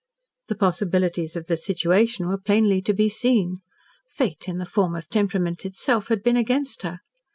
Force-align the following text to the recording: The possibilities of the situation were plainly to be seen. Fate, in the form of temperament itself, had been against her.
The 0.47 0.55
possibilities 0.55 1.35
of 1.35 1.45
the 1.45 1.55
situation 1.55 2.27
were 2.27 2.39
plainly 2.39 2.81
to 2.81 2.93
be 2.95 3.07
seen. 3.07 3.57
Fate, 4.09 4.49
in 4.49 4.57
the 4.57 4.65
form 4.65 4.95
of 4.95 5.07
temperament 5.09 5.63
itself, 5.63 6.07
had 6.07 6.23
been 6.23 6.37
against 6.37 6.81
her. 6.81 7.01